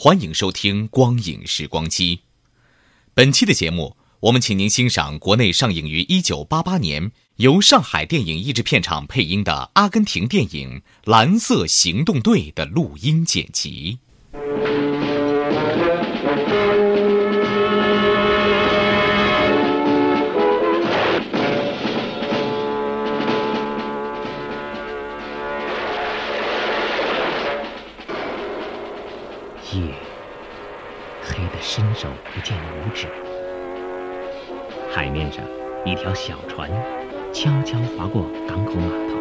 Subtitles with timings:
[0.00, 2.16] 欢迎收听《光影时光机》。
[3.14, 13.98] 本期的节目，我们请您欣赏国内上映于一九八八年、由上海电影译制片厂配音的阿根廷电影《蓝色行动队》的录音剪辑。
[31.68, 33.06] 伸手不见五指。
[34.90, 35.44] 海面上，
[35.84, 36.70] 一条小船
[37.30, 39.18] 悄悄划过港口码头。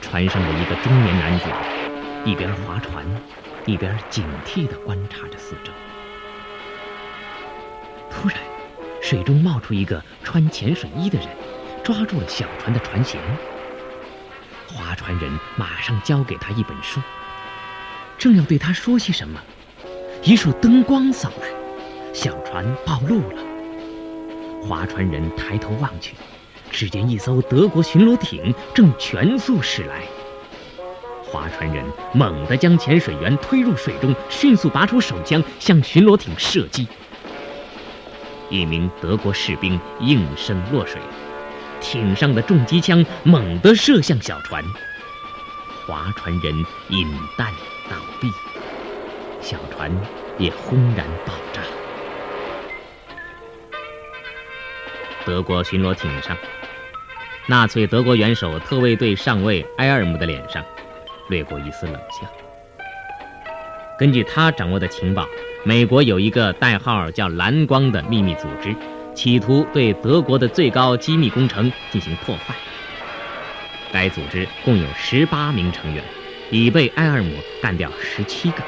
[0.00, 1.46] 船上的一个中年男子，
[2.24, 3.04] 一边划船，
[3.66, 5.72] 一边警惕地观察着四周。
[8.08, 8.38] 突然，
[9.00, 11.26] 水中冒出一个穿潜水衣的人，
[11.82, 13.16] 抓住了小船的船舷。
[14.68, 17.02] 划船人马上交给他一本书。
[18.16, 19.42] 正要对他说些什么，
[20.24, 21.48] 一束灯光扫来，
[22.12, 23.42] 小船暴露了。
[24.62, 26.14] 划船人抬头望去，
[26.70, 30.02] 只见一艘德国巡逻艇正全速驶来。
[31.24, 31.84] 划船人
[32.14, 36.86] 猛地将潜水员推入水中，迅速拔出手枪向巡逻艇射击。
[38.48, 41.00] 一名德国士兵应声落水，
[41.80, 44.62] 艇上的重机枪猛地射向小船，
[45.84, 46.54] 划船人
[46.90, 47.52] 引弹。
[47.90, 48.28] 倒地，
[49.42, 49.90] 小船
[50.38, 51.62] 也轰然爆炸。
[55.26, 56.36] 德国巡逻艇上，
[57.48, 60.64] 纳粹德国元首特卫队上尉埃尔姆的脸上
[61.28, 62.26] 掠过一丝冷笑。
[63.98, 65.26] 根据他掌握的情报，
[65.64, 68.74] 美国有一个代号叫“蓝光”的秘密组织，
[69.12, 72.54] 企图对德国的最高机密工程进行破坏。
[73.92, 76.02] 该组织共有十八名成员。
[76.50, 77.32] 已被埃尔姆
[77.62, 78.62] 干掉十七个，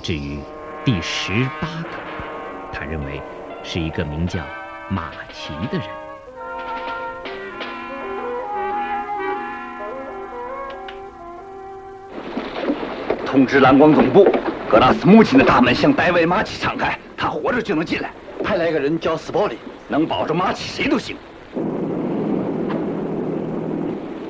[0.00, 0.38] 至于
[0.84, 1.90] 第十八个，
[2.72, 3.20] 他认为
[3.62, 4.40] 是一个名叫
[4.88, 5.86] 马奇的人。
[13.26, 14.26] 通知蓝光总部，
[14.68, 18.10] 格拉斯母亲的大门向戴维马奇敞开，他活着就能进来。
[18.42, 21.14] 派来一个人叫斯波里，能保住马奇谁都行。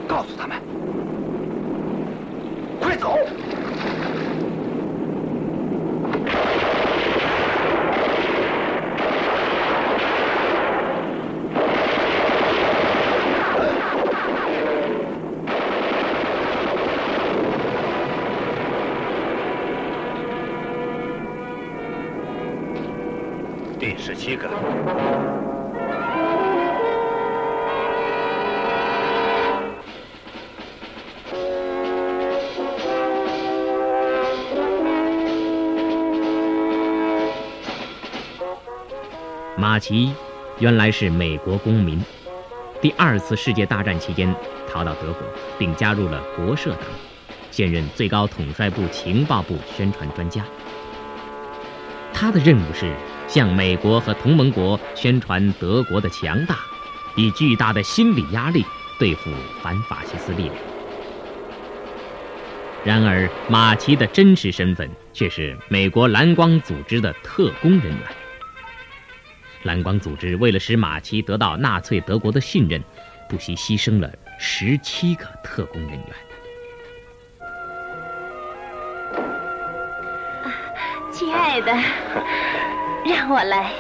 [0.09, 0.57] 告诉他们。
[2.81, 3.17] 快走！
[23.79, 24.49] 第十七个。
[39.57, 40.13] 马奇
[40.59, 42.03] 原来是美国公民，
[42.81, 44.35] 第二次世界大战期间
[44.69, 45.23] 逃到德国，
[45.57, 46.81] 并加入了国社党，
[47.53, 50.45] 现任最高统帅部情报部宣传专家。
[52.13, 52.93] 他的任务是
[53.31, 56.59] 向美国和同盟国宣传德国的强大，
[57.17, 58.65] 以巨大的心理压力
[58.99, 59.31] 对付
[59.63, 60.57] 反法西斯力量。
[62.83, 68.03] 然而，马奇的真实身份却是美国蓝光组织的特工人员。
[69.63, 72.83] 蓝光组织为了使马奇得到纳粹德国的信任，
[73.29, 74.11] 不惜牺牲了
[74.41, 76.07] 十七个特工人员。
[81.13, 81.71] 亲爱的，
[83.05, 83.73] 让我来。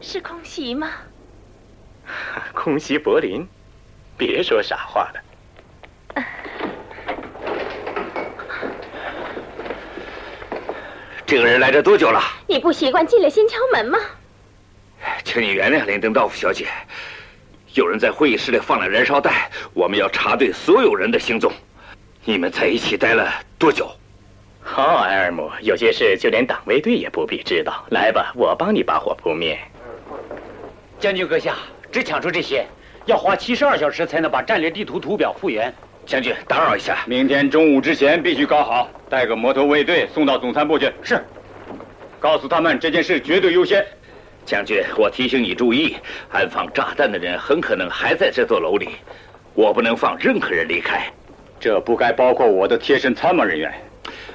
[0.00, 0.90] 是空袭吗？
[2.54, 3.46] 空袭柏林？
[4.16, 5.20] 别说傻话了。
[11.26, 12.20] 这个人来这多久了？
[12.46, 13.98] 你不习惯进来先敲门吗？
[15.38, 16.66] 请你原谅林登道夫小姐。
[17.74, 19.32] 有人在会议室里放了燃烧弹，
[19.72, 21.52] 我们要查对所有人的行踪。
[22.24, 23.88] 你们在一起待了多久？
[24.60, 27.86] 好，埃尔姆，有些事就连党卫队也不必知道。
[27.90, 29.56] 来吧，我帮你把火扑灭。
[30.98, 31.54] 将军阁下，
[31.92, 32.66] 只抢出这些，
[33.06, 35.72] 要花七十二小时才能把战略地图图表复原。
[36.04, 40.92] 将军，打扰一下，明天中午之前必须搞好，带个摩托卫队送到总参部去。
[41.00, 41.24] 是，
[42.18, 43.86] 告诉他们这件事绝对优先。
[44.48, 45.94] 将军，我提醒你注意，
[46.30, 48.88] 安放炸弹的人很可能还在这座楼里，
[49.52, 51.04] 我不能放任何人离开。
[51.60, 53.70] 这不该包括我的贴身参谋人员。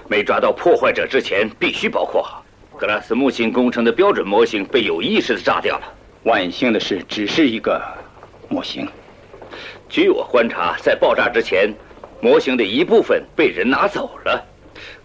[0.07, 2.24] 没抓到破坏者之前，必须包括。
[2.77, 5.94] 格拉斯木星工程的标准模型被有意识的炸掉了。
[6.25, 7.81] 万幸的是，只是一个
[8.50, 8.88] 模型。
[9.89, 11.74] 据我观察，在爆炸之前，
[12.21, 14.45] 模型的一部分被人拿走了。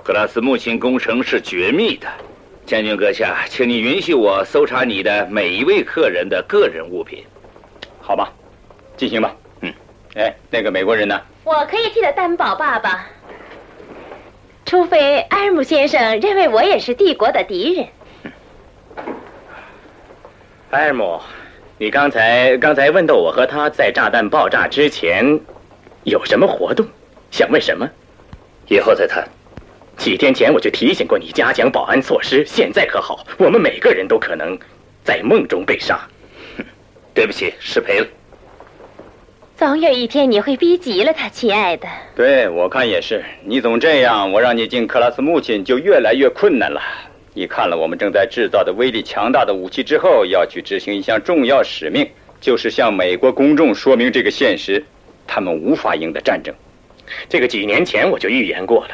[0.04, 2.06] 格拉斯木星工程是绝密的。
[2.68, 7.24] 将军阁下，请你允许我搜查你的每一位客人的个人物品，
[7.98, 8.30] 好吧？
[8.94, 9.34] 进行吧。
[9.62, 9.72] 嗯。
[10.14, 11.18] 哎，那个美国人呢？
[11.44, 13.06] 我可以替他担保，爸爸。
[14.66, 17.86] 除非埃尔姆先生认为我也是帝国的敌人。
[20.72, 21.18] 埃尔姆，
[21.78, 25.40] 你刚才刚才问到我和他在炸弹爆炸之前
[26.04, 26.86] 有什么活动，
[27.30, 27.88] 想问什么？
[28.68, 29.26] 以后再谈。
[29.98, 33.26] 几天前我就提醒过你加强保安措施，现在可好？
[33.36, 34.56] 我们每个人都可能
[35.04, 36.00] 在梦中被杀。
[37.12, 38.06] 对不起，失陪了。
[39.56, 41.88] 总有一天你会逼急了他，亲爱的。
[42.14, 43.24] 对，我看也是。
[43.42, 46.80] 你总这样，我让你进克拉斯母亲就越来越困难了。
[47.34, 52.08] 你看了我们正在制造的威力强大的武器之后，要去执行一项重要使命，
[52.40, 54.84] 就是向美国公众说明这个现实：
[55.26, 56.54] 他们无法赢得战争。
[57.28, 58.90] 这个几年前我就预言过了，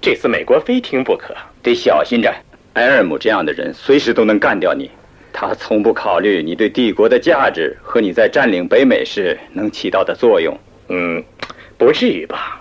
[0.00, 2.34] 这次美国非听不可，得小心着。
[2.74, 4.90] 埃尔姆这样的人随时都能干掉你。
[5.32, 10.58] 他从不考虑你对帝国的价值和你在占领北美时能起到的作用。
[10.88, 11.22] 嗯，
[11.76, 12.60] 不至于吧？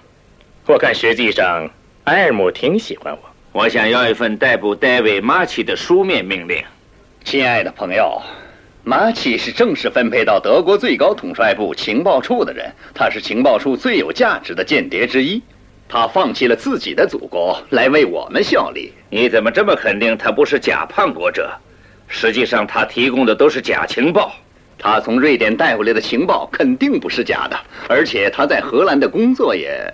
[0.67, 1.69] 我看实际上
[2.03, 3.19] 埃尔姆挺喜欢我。
[3.51, 6.61] 我想要一份逮捕戴维·马奇的书面命令。
[7.23, 8.21] 亲爱的朋友，
[8.83, 15.41] 马奇是正式分配到德国最高统帅部情报处的人，他是情报处最有价值的间谍之一。
[15.91, 18.93] 他放弃了自己的祖国来为我们效力。
[19.09, 21.51] 你怎么这么肯定他不是假叛国者？
[22.07, 24.31] 实际上，他提供的都是假情报。
[24.77, 29.91] 他从瑞典带回来的情报肯定不是假的，而且他在荷兰的工作也……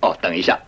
[0.00, 0.58] 哦，等一下，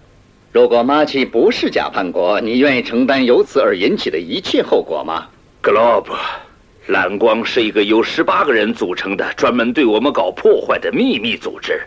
[0.52, 5.26] 如果马奇不是假叛国，你愿意承担由此而引起的一切后果吗
[5.62, 6.14] ？Globe，
[6.86, 11.80] 蓝光是一个由十八个人组成的、专门对我们搞破坏的秘密组织。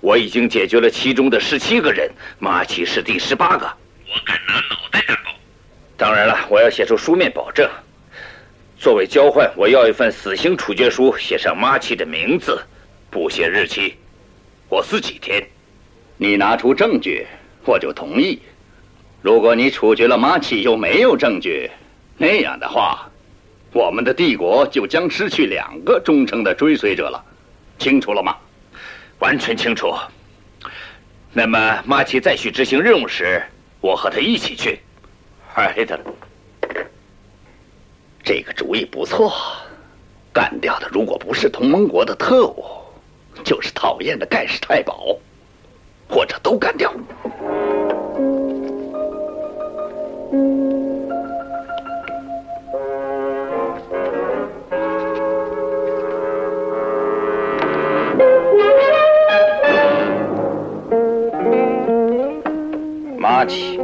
[0.00, 3.66] 我已经解决了其中的十七个人，马奇是第十八个。
[3.66, 5.30] 我敢拿脑袋担保。
[5.96, 7.68] 当然了，我要写出书面保证。
[8.78, 12.58] 作为交换，我要一份死刑处决书，写上马奇的名字，
[13.10, 13.94] 不写日期，
[14.70, 15.46] 我死几天。
[16.16, 17.26] 你拿出证据，
[17.66, 18.40] 我就同意。
[19.20, 21.70] 如果你处决了马奇又没有证据，
[22.16, 23.06] 那样的话，
[23.72, 27.22] 我们的帝国就将失去两个忠诚的追随者了。
[27.78, 28.34] 清楚了吗？
[29.20, 29.94] 完全清楚。
[31.32, 33.40] 那么马奇再去执行任务时，
[33.80, 34.80] 我和他一起去。
[35.54, 35.98] 嗨的。
[38.22, 39.32] 这个主意不错，
[40.32, 42.64] 干掉的如果不是同盟国的特务，
[43.44, 45.16] 就是讨厌的盖世太保，
[46.08, 46.92] 或者都干掉。
[63.40, 63.80] 马奇，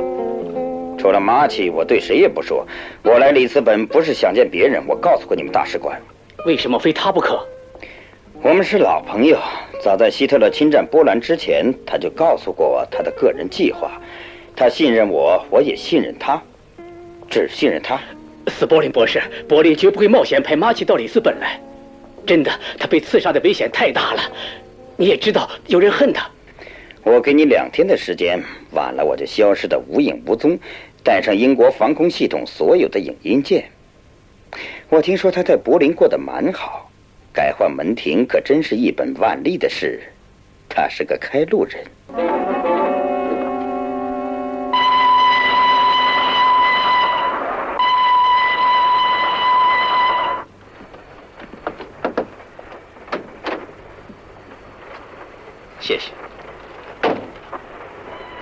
[0.98, 2.66] 除了马奇，我对谁也不说。
[3.02, 5.98] 我来里斯本不是想见别人，我告诉过你们大使馆。
[6.44, 7.40] 为什么非他不可？
[8.42, 9.38] 我们是老朋友，
[9.82, 13.92] 早在希特勒侵占波兰之前，他就告诉过我他的个人计划。
[14.54, 16.38] 他信任我，我也信任他，
[17.30, 17.98] 只信任他。
[18.48, 21.58] 斯波林博士，伯林绝不会冒险派马奇到里斯本来。
[22.26, 24.20] 真的，他被刺杀的危险太大了。
[24.98, 26.28] 你也知道，有人恨他。
[27.08, 30.58] 我给你两天的时间，晚了我就消失的无影无踪，
[31.04, 33.70] 带上英国防空系统所有的影音件。
[34.88, 36.90] 我听说他在柏林过得蛮好，
[37.32, 40.02] 改换门庭可真是一本万利的事。
[40.68, 41.84] 他是个开路人。
[55.78, 56.10] 谢谢。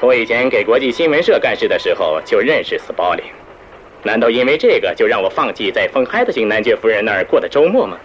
[0.05, 3.25] 我以前给国际新闻社干事的时候就认识斯鲍林，
[4.03, 7.97] 难道因为这个就让我放弃在丰海德星男爵夫人那儿过的周末吗？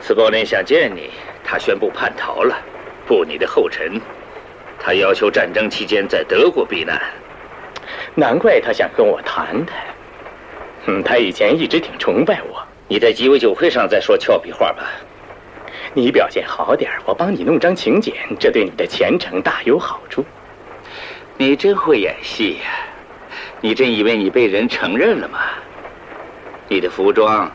[0.00, 1.10] 斯鲍林想见你，
[1.44, 2.56] 他宣布叛逃了，
[3.06, 4.00] 步你的后尘。
[4.76, 7.00] 他要求战争期间在德国避难。
[8.16, 9.78] 难怪他想跟我谈谈。
[10.86, 12.60] 嗯，他以前一直挺崇拜我。
[12.88, 14.90] 你在鸡尾酒会上再说俏皮话吧。
[15.94, 20.24] 你表现好点我帮你弄张请柬，这对你的前程大有好处。
[21.36, 22.70] 你真会演戏呀！
[23.60, 25.40] 你真以为你被人承认了吗？
[26.68, 27.50] 你的服装、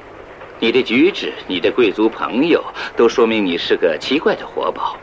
[0.59, 2.61] 你的举止、你的贵族朋友，
[2.97, 4.97] 都说明你是个奇怪的活宝。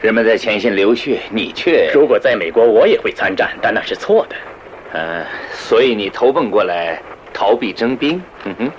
[0.00, 1.90] 人们在前线流血，你却……
[1.92, 4.36] 如果在美国，我也会参战，但那是错的。
[4.92, 7.02] 呃，所以你投奔过来，
[7.32, 8.22] 逃避征兵。
[8.44, 8.70] 嗯哼。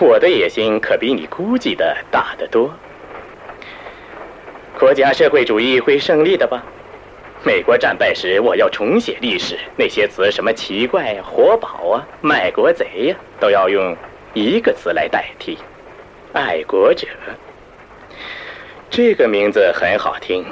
[0.00, 2.74] 我的野心可比你估计的大得多。
[4.78, 6.62] 国家社会主义会胜利的吧？
[7.46, 9.56] 美国战败时，我要重写历史。
[9.76, 13.96] 那些词，什么奇怪、活宝啊、卖国贼呀，都要用
[14.34, 15.56] 一个词来代替：
[16.32, 17.06] 爱国者。
[18.90, 20.44] 这个名字很好听。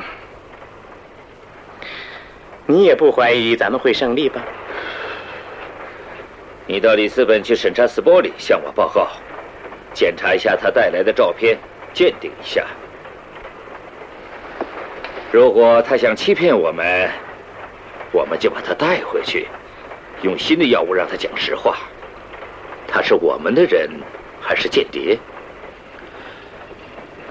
[2.64, 4.40] 你也不怀疑咱们会胜利吧？
[6.64, 9.08] 你到里斯本去审查斯波里，向我报告。
[9.92, 11.58] 检查一下他带来的照片，
[11.92, 12.64] 鉴定一下。
[15.34, 17.10] 如果他想欺骗我们，
[18.12, 19.48] 我们就把他带回去，
[20.22, 21.76] 用新的药物让他讲实话。
[22.86, 23.90] 他是我们的人，
[24.40, 25.18] 还是间谍？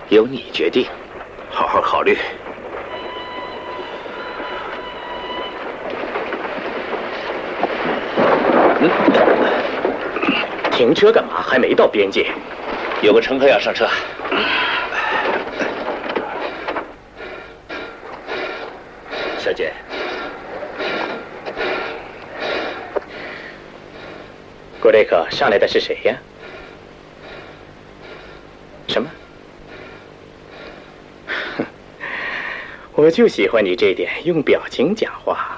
[0.10, 0.86] 由你决定，
[1.50, 2.17] 好好考虑。
[10.74, 11.41] 停车干嘛？
[11.41, 12.29] 还没到边界。
[13.01, 13.88] 有个乘客要上车。
[19.38, 19.74] 小姐，
[24.93, 26.15] 郭雷克，上来的是谁呀？
[28.88, 29.09] 什么？
[32.93, 35.57] 我就喜欢你这点，用表情讲话。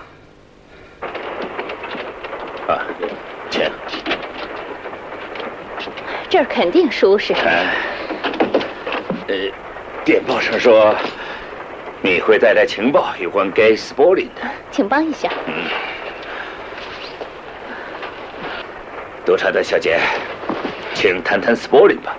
[2.69, 2.87] 啊，
[3.49, 3.69] 请。
[6.29, 7.33] 这儿肯定舒适。
[9.27, 9.35] 呃，
[10.05, 10.95] 电报上说
[12.01, 15.29] 你会带来情报有关 Gay Spolin 的，请帮一下。
[15.47, 15.53] 嗯，
[19.25, 19.99] 督察的小姐，
[20.93, 22.15] 请谈谈 Spolin 吧。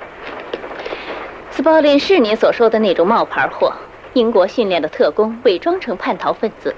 [1.52, 3.72] Spolin 是您所说的那种冒牌货，
[4.12, 6.74] 英国训练的特工，伪装成叛逃分子。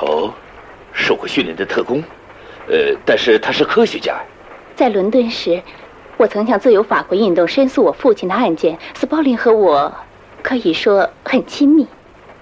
[0.00, 0.30] 哦，
[0.92, 2.02] 受过训练的特工，
[2.68, 4.16] 呃，但是他是科学家。
[4.76, 5.62] 在伦敦时。
[6.18, 8.76] 我曾向自由法国运动申诉我父亲的案件。
[8.92, 9.94] 斯鲍林和我
[10.42, 11.86] 可以说很亲密。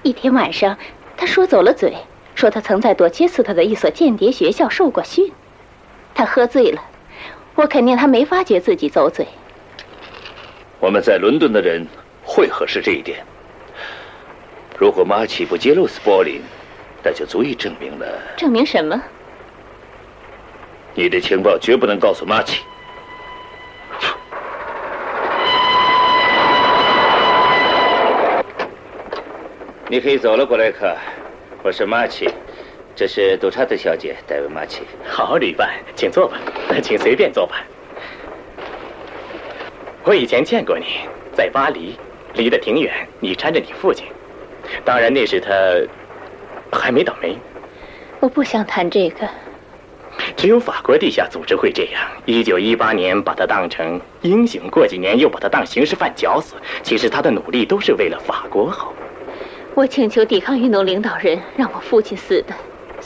[0.00, 0.74] 一天晚上，
[1.14, 1.94] 他说走了嘴，
[2.34, 5.30] 说他曾在多切斯特的一所间谍学校受过训。
[6.14, 6.80] 他喝醉了，
[7.56, 9.26] 我肯定他没发觉自己走嘴。
[10.78, 11.84] 我们在伦敦的人
[12.22, 13.24] 会核实这一点。
[14.78, 16.42] 如果马奇不揭露斯波林，
[17.02, 18.06] 那就足以证明了。
[18.36, 19.02] 证明什么？
[20.94, 22.62] 你的情报绝不能告诉马奇。
[29.88, 30.94] 你可以走了，布莱克。
[31.62, 32.28] 我是马奇，
[32.96, 34.80] 这是杜查特小姐，戴维·马奇。
[35.06, 36.38] 好，旅伴，请坐吧，
[36.82, 37.62] 请随便坐吧。
[40.02, 40.86] 我以前见过你，
[41.30, 41.94] 在巴黎，
[42.32, 43.06] 离得挺远。
[43.20, 44.06] 你搀着你父亲，
[44.82, 45.52] 当然那时他
[46.72, 47.36] 还没倒霉。
[48.18, 49.28] 我不想谈这个。
[50.34, 52.00] 只有法国地下组织会这样。
[52.24, 56.54] 一九一八年把他当成英雄，过几年又把他当刑事犯绞死。
[56.82, 58.94] 其实他的努力都是为了法国好。
[59.74, 62.54] 我请求抵抗运动领导人让我父亲死的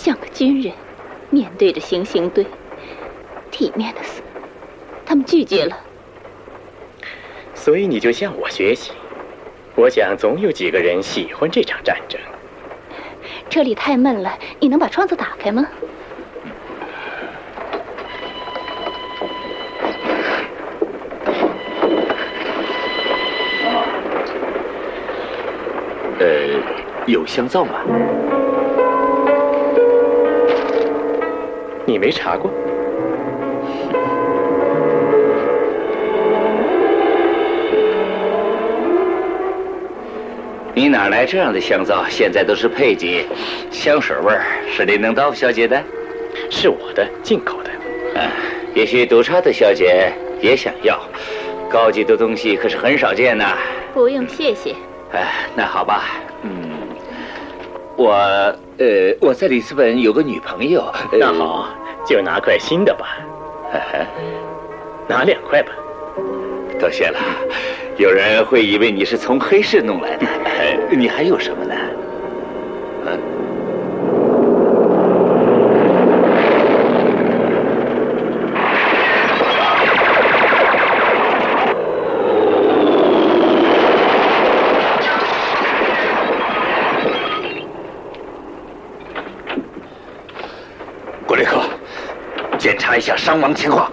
[0.03, 0.73] 像个军人，
[1.29, 2.47] 面对着行刑队，
[3.51, 4.23] 体面的死。
[5.05, 5.79] 他们拒绝了。
[7.55, 8.93] 所以你就向我学习。
[9.75, 12.19] 我想总有几个人喜欢这场战争。
[13.51, 15.67] 这里太闷了，你能把窗子打开吗？
[26.19, 27.83] 呃，有香皂吗？
[31.91, 32.49] 你没查过？
[40.73, 42.05] 你哪来这样的香皂？
[42.09, 43.27] 现在都是配给，
[43.73, 45.83] 香水味儿是林能道小姐的？
[46.49, 47.71] 是我的，进口的。
[48.15, 48.23] 嗯，
[48.73, 51.01] 也许督察的小姐也想要，
[51.69, 53.57] 高级的东西可是很少见呐。
[53.93, 54.77] 不用谢谢。
[55.13, 56.05] 哎，那好吧，
[56.45, 56.71] 嗯
[57.97, 58.13] 我
[58.79, 60.83] 呃，我在里斯本有个女朋友。
[61.13, 61.69] 那好，
[62.11, 63.19] 就拿块新的吧。
[65.07, 65.71] 拿两块吧。
[66.81, 67.21] 多谢了。
[67.99, 70.27] 有人会以为你是从黑市弄来的。
[70.91, 71.75] 你还有什么呢？
[92.99, 93.91] 一下伤亡情况，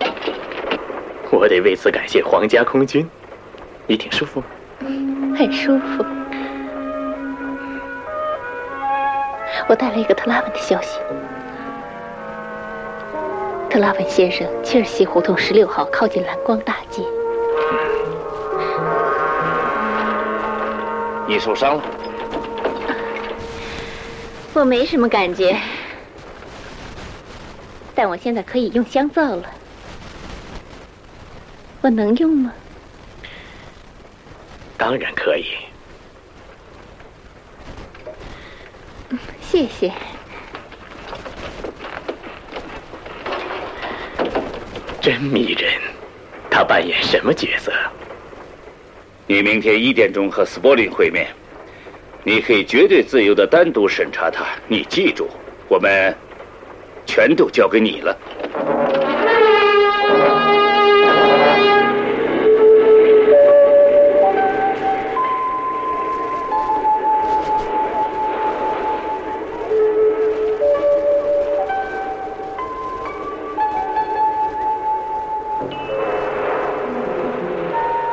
[1.32, 3.10] 我得为此感谢皇家空军。
[3.88, 4.46] 你挺舒服吗？
[5.36, 6.06] 很舒服。
[9.68, 11.00] 我带了一个特拉文的消息。
[13.72, 17.02] 特拉文先生，切尔西胡同十六号，靠近蓝光大街。
[21.28, 21.82] 你受伤了？
[24.54, 25.58] 我没什么感觉。
[27.98, 29.50] 但我现在可以用香皂了，
[31.82, 32.54] 我能用吗？
[34.78, 35.46] 当然可以。
[39.42, 39.92] 谢谢。
[45.02, 45.74] 真迷人，
[46.52, 47.74] 他扮演什么角色？
[49.26, 51.26] 你明天一点钟和斯波林会面，
[52.24, 54.46] 你可以绝对自由的单独审查他。
[54.68, 55.28] 你记住，
[55.68, 56.16] 我们。
[57.18, 58.16] 全都交给你了，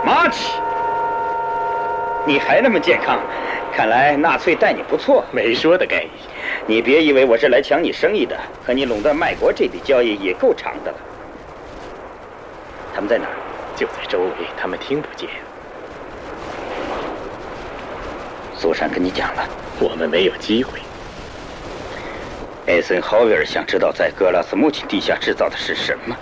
[0.03, 0.55] 马奇，
[2.27, 3.21] 你还那么健康，
[3.71, 5.23] 看来纳粹待你不错。
[5.31, 6.09] 没说的，盖伊。
[6.67, 8.35] 你别以为我是来抢你生意的，
[8.67, 10.99] 和你垄断卖国这笔交易也够长的了。
[12.95, 13.37] 他们在哪儿？
[13.77, 15.29] 就在周围，他们听不见。
[18.57, 19.49] 苏珊跟你讲了，
[19.81, 20.81] 我们没有机会。
[22.67, 26.17] 艾森豪威尔想知道在格拉斯穆钦地下制造的是什么？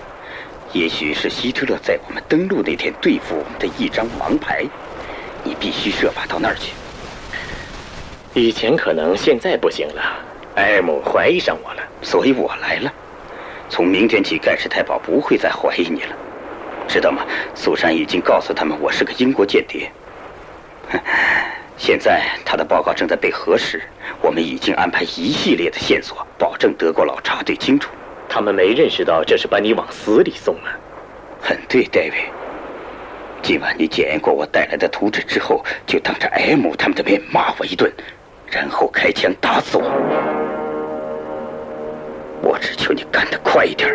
[0.72, 4.64] 也许是希特勒在我们登陆那天对付我们的一张王牌。
[5.44, 6.72] 你必须设法到那儿去。
[8.32, 10.02] 以前可能，现在不行了。
[10.56, 12.92] 埃尔姆怀疑上我了，所以我来了。
[13.68, 16.16] 从明天起，盖世太保不会再怀疑你了，
[16.86, 17.24] 知道吗？
[17.54, 19.90] 苏珊已经告诉他们我是个英国间谍。
[21.78, 23.82] 现在他的报告正在被核实，
[24.20, 27.90] 我们已经安排一系列的线索，保证德国佬查对清楚。
[28.28, 30.76] 他们没认识到这是把你往死里送啊！
[31.40, 32.12] 很对，戴维。
[33.42, 37.90] 今晚你检验过我带来的图纸之后，就当着 M 他们的面骂我一顿，
[38.46, 39.78] 然后开枪打死。
[39.78, 40.41] 我
[43.52, 43.86] 快一点。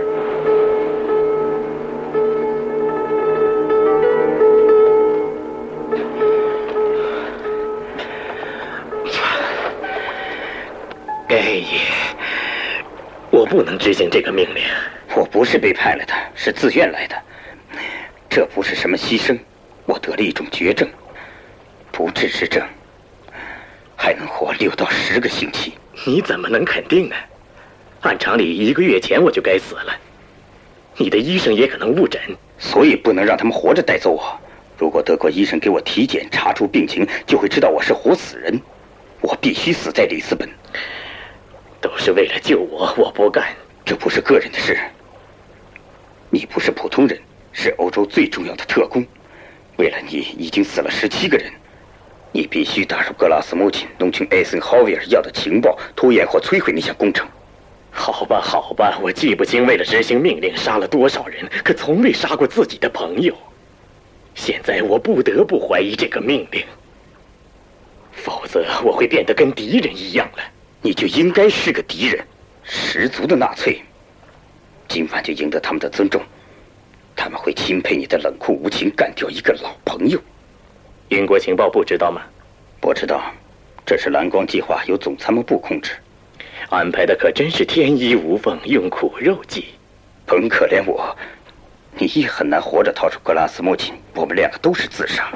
[11.27, 11.79] 盖伊，
[13.31, 14.63] 我不能执行这个命令。
[15.15, 17.15] 我不是被派来的，是自愿来的。
[18.29, 19.35] 这不是什么牺牲。
[19.87, 20.87] 我得了一种绝症，
[21.91, 22.63] 不治之症，
[23.95, 25.73] 还能活六到十个星期。
[26.05, 27.15] 你怎么能肯定呢？
[28.07, 29.93] 按常理，一个月前我就该死了。
[30.95, 32.21] 你的医生也可能误诊，
[32.57, 34.39] 所以不能让他们活着带走我。
[34.77, 38.57] 如果德国医生给我体检查出病情，就会知道我是活死人。
[39.19, 40.49] 我必须死在里斯本。
[41.81, 43.53] 都是为了救我，我不干。
[43.83, 44.79] 这不是个人的事。
[46.29, 47.19] 你不是普通人，
[47.51, 49.05] 是欧洲最重要的特工。
[49.75, 51.51] 为了你，已经死了十七个人。
[52.31, 57.27] 你必须打入格拉斯穆钦，弄清艾森豪威尔要的情报，拖延或摧毁那项工程。
[57.99, 63.36] 好吧，好吧，我记不清为了执行命令杀了多少人，可从未杀过自己的朋友。
[64.36, 66.63] 现在我不得不怀疑这个命令，
[68.13, 70.43] 否则我会变得跟敌人一样了。
[70.81, 72.23] 你就应该是个敌人，
[72.63, 73.81] 十足的纳粹。
[74.88, 76.21] 今晚就赢得他们的尊重，
[77.15, 80.21] 他们会钦佩你的冷酷无情，干掉一个老朋友。
[81.10, 82.21] 英国情报部知道吗？
[82.79, 83.33] 不知道，
[83.86, 85.93] 这是蓝光计划，由总参谋部控制。
[86.69, 89.67] 安排的可真是天衣无缝，用苦肉计。
[90.25, 91.15] 甭可怜我，
[91.97, 93.95] 你也很难活着逃出格拉斯穆钦。
[94.13, 95.32] 我们两个都是自杀。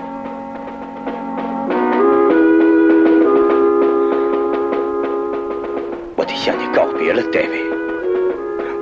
[6.18, 7.64] 我得向你告别了，戴维。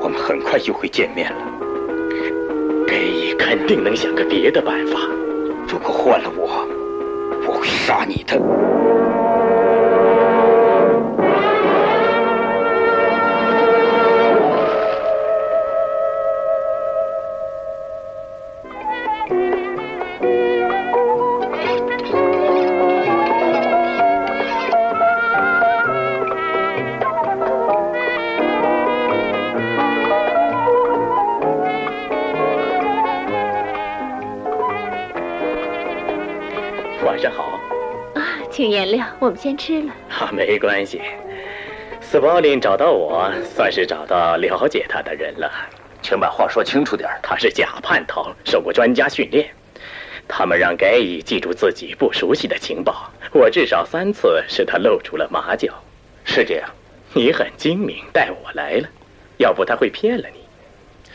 [0.01, 1.37] 我们很快就会见面了。
[2.87, 4.99] 盖伊肯定能想个别的办法。
[5.67, 6.67] 如果换了我，
[7.45, 9.08] 我会杀你的。
[38.59, 39.93] 请原谅，我们先吃了。
[40.09, 41.01] 啊， 没关系。
[42.01, 45.49] 斯保林找到我，算是找到了解他的人了。
[46.01, 49.49] 请把话说清楚点他是假叛逃，受过专家训练。
[50.27, 55.73] 他们让盖伊记住自己不熟悉的情报，我至少三次使他露出了马脚。
[56.25, 56.69] 是这样，
[57.13, 58.89] 你很精明，带我来了，
[59.37, 61.11] 要不他会骗了你。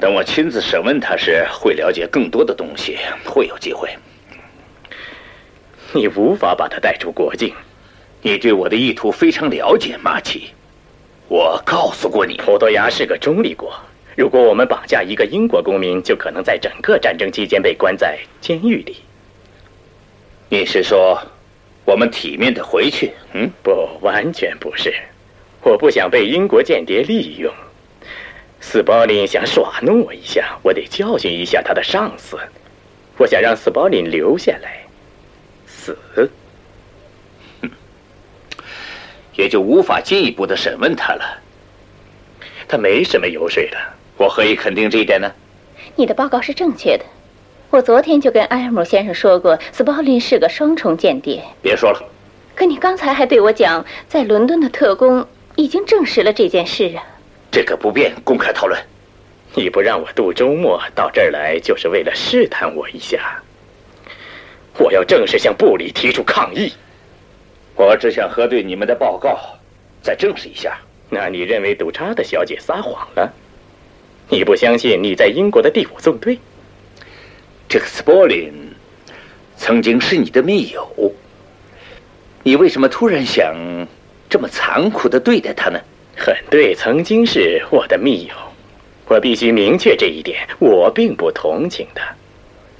[0.00, 3.88] 等我亲自审问他时，会了解更多的东西，会有机会。
[5.94, 7.54] 你无法把他带出国境。
[8.22, 10.50] 你对我的意图非常了解，马奇。
[11.28, 13.72] 我告诉过你，葡萄牙是个中立国。
[14.16, 18.96] 如果我们绑架一个英国公民，就可能在整个战争期间被关在监狱里。
[20.48, 21.18] 你是说，
[21.84, 23.12] 我们体面的回去？
[23.32, 24.94] 嗯，不，完全不是。
[25.62, 27.52] 我不想被英国间谍利用。
[28.60, 32.38] 斯保林想耍弄我一下，我得教训一下他的上司。
[33.16, 34.81] 我想让斯保林留下来，
[35.82, 36.30] 死。
[39.34, 41.38] 也就无法进一步的审问他了。
[42.68, 43.76] 他没什么油水的，
[44.16, 45.30] 我何以肯定这一点呢？
[45.96, 47.04] 你的报告是正确的。
[47.70, 51.42] 我昨天就跟埃尔姆先生说过，斯鲍林是个双重间谍。
[51.60, 52.02] 别说了。
[52.54, 57.02] 可你刚才还对我讲，在伦敦的特工已经证实了这件事啊。
[57.50, 58.78] 这个不便公开讨论。
[59.54, 63.42] 你不让我度周末到这儿来，就是为了试探我一下。
[64.78, 66.72] 我要正式向部里提出抗议。
[67.74, 69.38] 我只想核对你们的报告，
[70.02, 70.78] 再证实一下。
[71.08, 73.32] 那你认为杜查的小姐撒谎了？
[74.28, 76.38] 你不相信你在英国的第五纵队？
[77.68, 78.52] 这个斯波林
[79.56, 81.12] 曾经是你的密友，
[82.42, 83.54] 你为什么突然想
[84.28, 85.78] 这么残酷的对待他呢？
[86.16, 88.34] 很对，曾经是我的密友，
[89.06, 90.46] 我必须明确这一点。
[90.58, 92.14] 我并不同情他，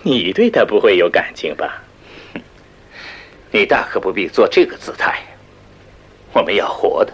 [0.03, 1.83] 你对他不会有感情吧？
[3.51, 5.21] 你大可不必做这个姿态。
[6.33, 7.13] 我们要活的。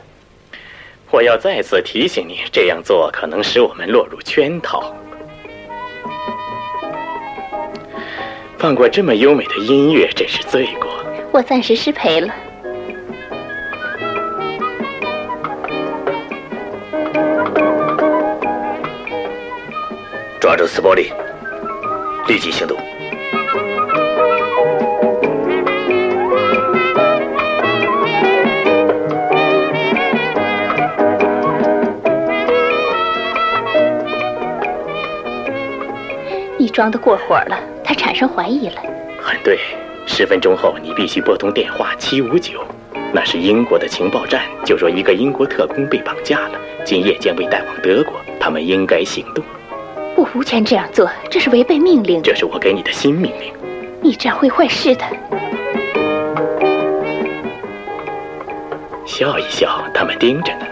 [1.10, 4.94] 我要再次提醒你，这样做可能使我们落入圈套。
[8.58, 10.88] 放过这么优美的音乐，真是罪过。
[11.32, 12.34] 我暂时失陪了。
[20.40, 21.12] 抓住斯伯利，
[22.28, 22.76] 立即行动。
[36.58, 38.82] 你装的过火了，他产生怀疑了。
[39.20, 39.58] 很对，
[40.06, 42.62] 十分钟后你必须拨通电话七五九，
[43.12, 49.42] 那是英国的情报站，就说一个英国特工被绑架了，今夜将被带往德国，他们应该行动。
[50.38, 52.22] 我无权这样做，这是违背命令。
[52.22, 53.52] 这是我给你的新命令。
[54.00, 55.04] 你这样会坏事的。
[59.04, 60.66] 笑一笑，他们盯着呢。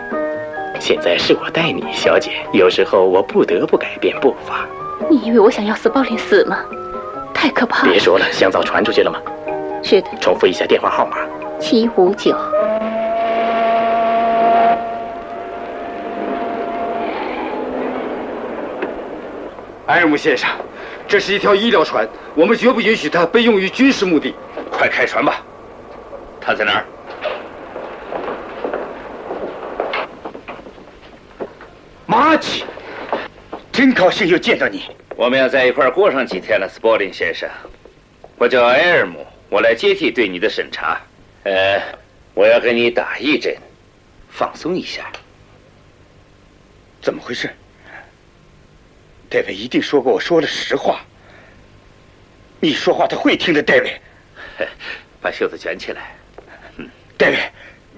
[0.78, 2.30] 现在是我带你，小姐。
[2.52, 4.64] 有时候我不得不改变步伐。
[5.10, 6.58] 你以为我想要斯鲍林死吗？
[7.34, 7.90] 太可怕了！
[7.90, 9.18] 别说了，香皂传出去了吗？
[9.82, 10.08] 是的。
[10.20, 11.16] 重复一下电话号码：
[11.58, 12.30] 七五九。
[19.96, 20.46] 埃尔姆先生，
[21.08, 24.34] 这是一条医疗船，我们绝不允许它被用于军事目的。
[24.70, 25.42] 快开船吧！
[26.38, 26.84] 他在哪儿？
[32.04, 32.66] 马奇。
[33.72, 34.82] 真高兴又见到你。
[35.16, 37.48] 我们要在一块过上几天了，斯波林先生。
[38.36, 41.00] 我叫埃尔姆，我来接替对你的审查。
[41.44, 41.80] 呃，
[42.34, 43.56] 我要给你打一针，
[44.28, 45.10] 放松一下。
[47.00, 47.48] 怎么回事？
[49.28, 51.00] 戴维一定说过我说了实话。
[52.60, 54.00] 你说话他会听的，戴维。
[55.20, 56.16] 把袖子卷起来。
[57.16, 57.38] 戴维，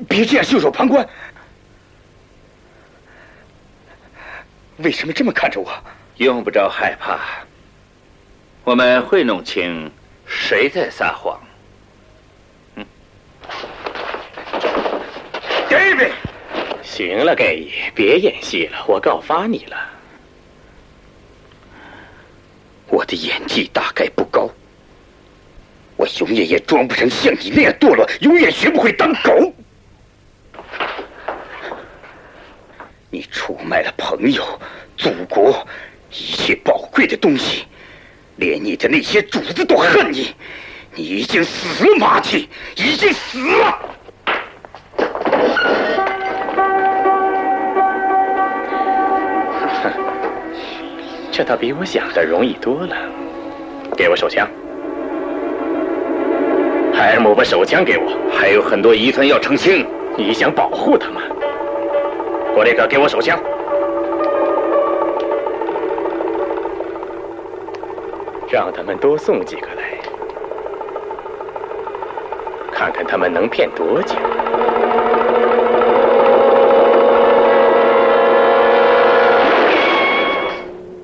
[0.09, 1.09] 别这样袖手旁观。
[4.79, 5.73] 为什么这么看着我？
[6.17, 7.21] 用不着害怕，
[8.65, 9.89] 我们会弄清
[10.27, 11.41] 谁在撒谎。
[12.75, 12.85] 嗯
[15.71, 16.11] ，David，
[16.83, 19.77] 行了，盖伊，别演戏了，我告发你了。
[22.89, 24.51] 我的演技大概不高，
[25.97, 29.53] 我永远也装不成像你那样堕落，永远学不会当狗。
[33.11, 34.61] 你出卖了朋友、
[34.97, 35.67] 祖国，
[36.11, 37.65] 一切宝贵的东西，
[38.37, 40.35] 连你的那些主子都恨你。
[40.95, 43.98] 你已经死了，马蒂，已经死了。
[51.39, 52.97] 这倒比我想的容易多了。
[53.97, 54.45] 给我手枪。
[56.93, 59.87] 海尔姆把手枪给我，还有很多疑团要澄清。
[60.17, 61.21] 你想保护他吗？
[62.57, 63.39] 过来，个，给我手枪。
[68.51, 69.97] 让他们多送几个来，
[72.73, 74.17] 看看他们能骗多久。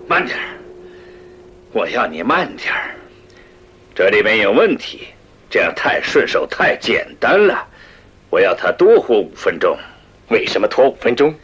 [0.06, 0.36] 慢点
[1.84, 2.72] 我要你慢点
[3.94, 5.08] 这里面有问题，
[5.50, 7.62] 这样太顺手太简单了。
[8.30, 9.76] 我要他多活五分钟。
[10.30, 11.34] 为什么拖五分钟？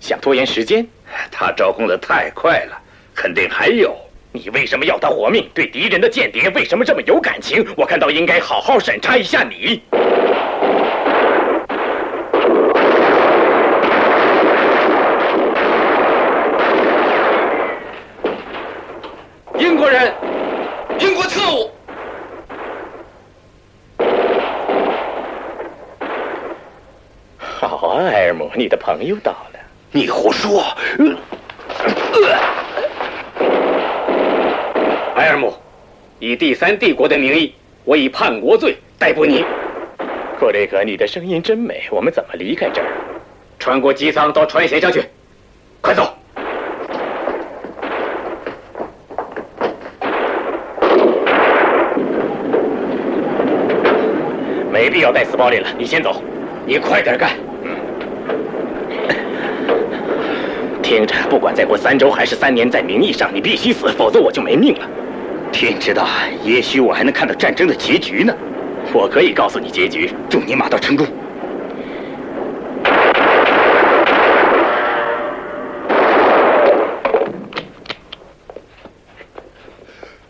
[0.00, 0.88] 想拖延时间？
[1.30, 2.80] 他招供的太快了，
[3.14, 3.94] 肯定还有。
[4.32, 5.46] 你为什么要他活命？
[5.52, 7.62] 对敌人的间谍为什么这么有感情？
[7.76, 9.82] 我看到应该好好审查一下你。
[19.58, 20.12] 英国人，
[20.98, 21.70] 英国特务。
[27.38, 29.60] 好啊，埃尔姆，你的朋友到了。
[29.90, 30.62] 你胡说！
[35.16, 35.54] 埃尔姆，
[36.18, 39.46] 以第三帝国的名义，我以叛国罪逮捕你。
[40.38, 41.84] 克雷格，你的声音真美。
[41.90, 42.88] 我们怎么离开这儿？
[43.58, 45.04] 穿过机舱到船舷上去，
[45.80, 46.14] 快走！
[54.70, 56.22] 没必要带斯包里了，你先走。
[56.66, 57.30] 你快点干。
[60.90, 64.88] 听着，不管再过三周还是三年，在名义上你必须死，否则我就没命了。
[65.52, 66.04] 天知道，
[66.42, 68.34] 也许我还能看到战争的结局呢。
[68.92, 71.06] 我可以告诉你结局，祝你马到成功。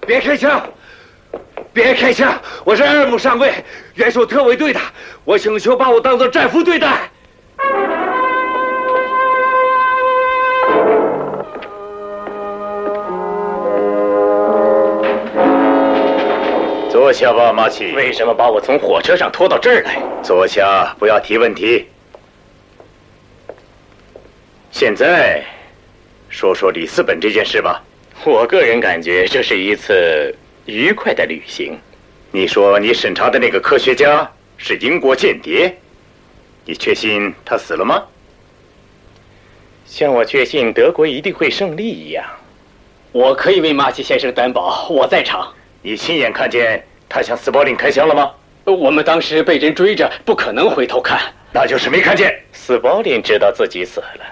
[0.07, 0.63] 别开枪！
[1.73, 2.39] 别开枪！
[2.65, 3.51] 我是埃尔姆上尉，
[3.95, 4.81] 元首特卫队的，
[5.25, 7.11] 我请求把我当做战俘对待。
[17.11, 17.91] 坐下吧，马奇。
[17.91, 20.01] 为什么把我从火车上拖到这儿来？
[20.23, 21.89] 坐下，不要提问题。
[24.71, 25.43] 现在，
[26.29, 27.83] 说说里斯本这件事吧。
[28.25, 30.33] 我个人感觉这是一次
[30.67, 31.77] 愉快的旅行。
[32.31, 35.77] 你说你审查的那个科学家是英国间谍，
[36.65, 38.05] 你确信他死了吗？
[39.85, 42.25] 像我确信德国一定会胜利一样。
[43.11, 45.53] 我可以为马奇先生担保，我在场。
[45.83, 48.31] 你亲眼看见他向斯波林开枪了吗？
[48.65, 51.21] 我们当时被人追着，不可能回头看。
[51.53, 52.41] 那就是没看见。
[52.53, 54.25] 斯波林知道自己死了，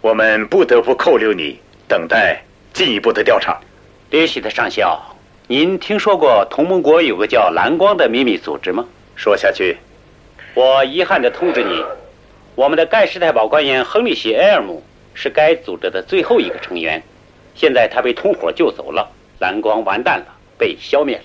[0.00, 3.60] 我们不得不扣留你，等待进一步的调查。
[4.08, 4.98] 列席的上校，
[5.46, 8.86] 您听说过同盟国有个叫蓝光的秘密组织吗？
[9.14, 9.76] 说下去。
[10.54, 11.84] 我遗憾地通知你，
[12.54, 17.02] 我们的盖世太保官员亨利希·埃尔姆是该组织的最后一个成员，
[17.54, 20.26] 现在他被同伙救走了，蓝光完蛋了。
[20.58, 21.24] 被消灭了。